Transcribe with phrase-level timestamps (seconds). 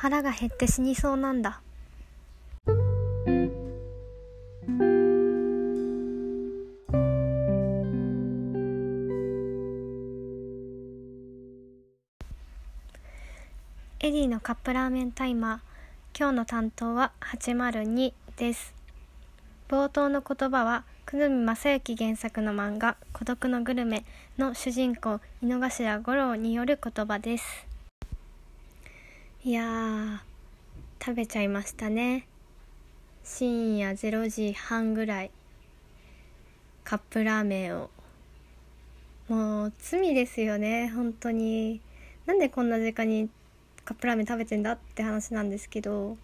[0.00, 1.60] 腹が減って死にそうなんだ。
[13.98, 15.58] エディのカップラーメンタイマー
[16.16, 18.72] 今日の担当は802です。
[19.68, 24.04] 冒頭の言葉は久住正幸原作の漫画「孤独のグルメ」
[24.38, 27.66] の主人公井の頭五郎による言葉です。
[29.44, 30.24] いや
[31.00, 32.26] 食べちゃいましたね。
[33.22, 35.30] 深夜0時半ぐらい
[36.82, 37.90] カップラーメンを。
[39.28, 41.80] もう罪ですよね本当に。
[42.26, 43.30] なんでこんな時間に
[43.84, 46.16] カップラーメン食べてんだって話なんですけど。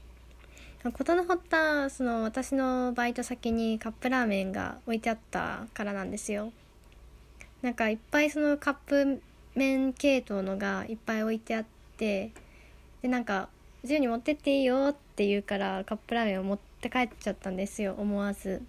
[0.93, 6.53] 事の発端その私のバイト先にカップラーメンが置いてあったからなんですよ。
[7.63, 9.23] なんかいっぱいそのカップ
[9.55, 11.65] 麺系統のがいっぱい置いてあっ
[11.97, 12.33] て
[13.05, 13.51] でなんか
[13.83, 18.63] 自由に持ってっていいよって言うからカップラーメンを持って帰っちゃったんですよ思わず。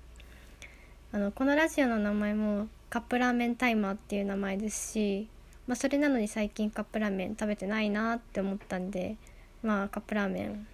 [1.14, 5.30] あのこのラジオの名前もカップラーメンタイマーっていう名前ですし、
[5.68, 9.16] まあ、それなのに最近カップラーメン食べてないなって思ったんで
[9.64, 10.68] まあカップラーメン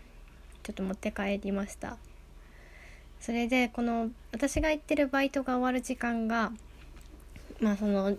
[0.64, 1.98] ちょっと持って帰りました。
[3.20, 6.52] それでこの私が行ってるバイトが終わる時間が
[7.60, 8.18] まあその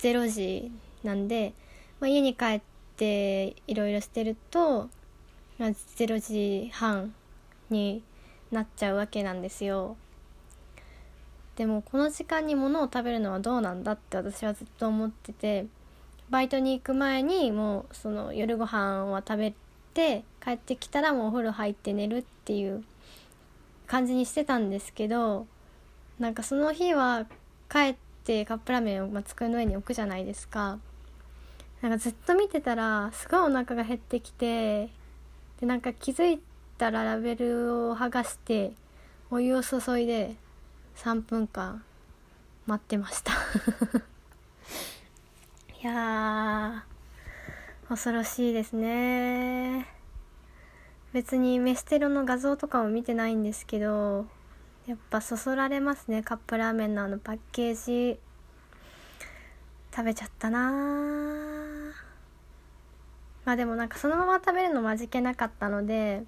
[0.00, 0.72] 0時
[1.04, 1.52] なんで、
[2.00, 2.71] まあ、家に帰って
[3.04, 4.88] いろいろしてると、
[5.58, 7.14] まあ、0時半
[7.70, 8.02] に
[8.50, 9.96] なっちゃうわけなんですよ。
[11.56, 15.66] でもこの時間に物を食べるのはどうなんだって私はずっと思ってて
[16.30, 19.54] バイトに行く前にもうその夜ご飯は食べ
[19.92, 22.82] て帰ってきたらもうお風呂入って寝るっていう
[23.86, 25.46] 感じにしてたんですけど
[26.18, 27.26] なんかその日は
[27.70, 30.78] 帰ってカップラーメンを、机の上に置くじゃないですか。
[31.82, 34.88] なんかずっと見てたらすごいお腹が減ってきて
[35.60, 36.40] でなんか気づい
[36.78, 38.72] たらラベルを剥がして
[39.30, 40.36] お湯を注いで
[40.96, 41.82] 3分間
[42.66, 43.32] 待ってました。
[45.82, 46.84] いや
[47.88, 49.88] 恐ろしいですね。
[51.12, 54.26] 別に飯テロの画像とかも見てないんですけど
[54.86, 56.22] やっぱそそられますね。
[56.22, 58.20] カップラーメンのあのパッケージ。
[59.94, 61.51] 食べちゃったなあ
[63.44, 66.22] まあでもなんかそのまま食べるのも味気なかったので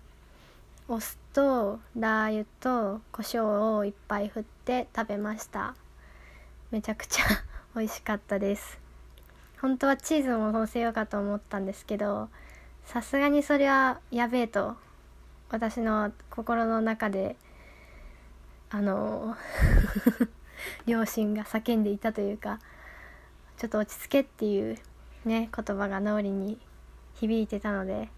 [0.89, 5.75] お酢とラー油と胡椒をいっぱい振って食べました。
[6.71, 7.25] めちゃくちゃ
[7.75, 8.85] 美味しかったです。
[9.65, 12.29] 本当はチーズも乗せようかと思ったんですけど
[12.85, 14.77] さすがにそれはやべえと
[15.49, 17.37] 私の心の中で
[18.69, 19.37] あの
[20.85, 22.59] 両親が叫んでいたというか
[23.57, 24.79] ちょっと落ち着けっていう
[25.25, 26.59] ね言葉が脳裏に
[27.15, 28.09] 響いてたので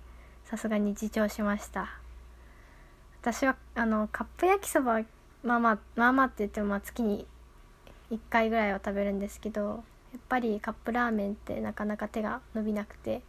[0.45, 1.89] さすがに自重しました。
[3.21, 5.01] 私はあのカップ焼きそば
[5.43, 7.27] まあまあまあまあって言ってもまあ月に
[8.11, 13.23] 1回ぐらいは食べるんですけどやっぱりカップラーメンってなかなか手が伸びなくて。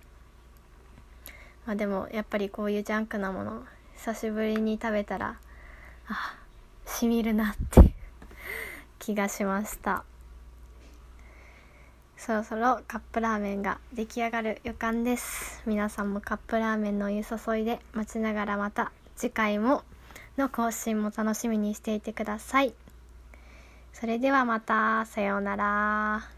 [1.68, 3.62] まあでもやっぱりこういうジャンクなもの
[3.98, 5.38] 久しぶりに食べたら
[6.08, 6.36] あ
[6.86, 7.94] しみるなって
[9.00, 10.06] 気がしました。
[12.28, 15.64] そろそろカップラーメンが出来上がる予感です。
[15.66, 19.82] 皆さんもカップラーメンのお湯注いで待ちながらまた次回も
[20.38, 22.74] の更新も楽しみにしていてください。
[23.94, 26.37] それではまたさようなら。